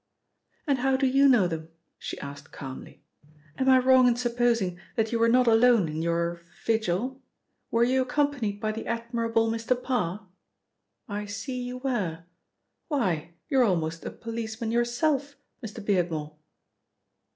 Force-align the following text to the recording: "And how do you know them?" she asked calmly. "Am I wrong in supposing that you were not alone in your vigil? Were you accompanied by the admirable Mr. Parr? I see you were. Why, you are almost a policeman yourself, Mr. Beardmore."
"And 0.65 0.79
how 0.79 0.97
do 0.97 1.05
you 1.05 1.27
know 1.27 1.47
them?" 1.47 1.69
she 1.99 2.19
asked 2.21 2.51
calmly. 2.51 3.03
"Am 3.59 3.69
I 3.69 3.77
wrong 3.77 4.07
in 4.07 4.15
supposing 4.15 4.79
that 4.95 5.11
you 5.11 5.19
were 5.19 5.29
not 5.29 5.45
alone 5.45 5.87
in 5.87 6.01
your 6.01 6.41
vigil? 6.65 7.21
Were 7.69 7.83
you 7.83 8.01
accompanied 8.01 8.59
by 8.59 8.71
the 8.71 8.87
admirable 8.87 9.51
Mr. 9.51 9.79
Parr? 9.79 10.25
I 11.07 11.27
see 11.27 11.61
you 11.61 11.77
were. 11.77 12.23
Why, 12.87 13.35
you 13.47 13.59
are 13.59 13.63
almost 13.63 14.03
a 14.03 14.09
policeman 14.09 14.71
yourself, 14.71 15.35
Mr. 15.63 15.85
Beardmore." 15.85 16.35